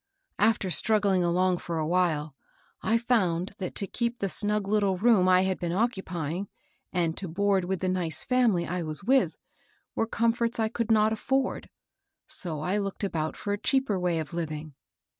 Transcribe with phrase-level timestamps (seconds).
[0.39, 2.35] "After struggling along for a while,
[2.81, 6.47] I found that to keep the snug little room I had been occupying,
[6.91, 9.37] and to board with the nice family I was with,
[9.93, 11.69] were comforts I could not afford;
[12.25, 14.73] so I looked about for a cheaper way of living.